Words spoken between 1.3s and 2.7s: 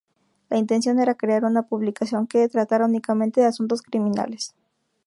una publicación que